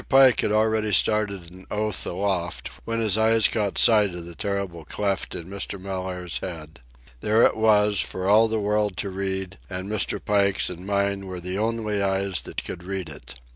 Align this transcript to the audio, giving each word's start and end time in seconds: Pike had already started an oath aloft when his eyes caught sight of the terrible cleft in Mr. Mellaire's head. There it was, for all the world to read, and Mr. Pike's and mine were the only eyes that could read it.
Pike 0.09 0.39
had 0.41 0.51
already 0.51 0.93
started 0.93 1.51
an 1.51 1.67
oath 1.69 2.07
aloft 2.07 2.71
when 2.85 2.99
his 2.99 3.19
eyes 3.19 3.47
caught 3.47 3.77
sight 3.77 4.15
of 4.15 4.25
the 4.25 4.33
terrible 4.33 4.83
cleft 4.83 5.35
in 5.35 5.45
Mr. 5.47 5.79
Mellaire's 5.79 6.39
head. 6.39 6.79
There 7.19 7.43
it 7.43 7.55
was, 7.55 7.99
for 8.01 8.27
all 8.27 8.47
the 8.47 8.59
world 8.59 8.97
to 8.97 9.11
read, 9.11 9.59
and 9.69 9.87
Mr. 9.87 10.19
Pike's 10.19 10.71
and 10.71 10.87
mine 10.87 11.27
were 11.27 11.39
the 11.39 11.59
only 11.59 12.01
eyes 12.01 12.41
that 12.45 12.63
could 12.63 12.81
read 12.81 13.09
it. 13.09 13.35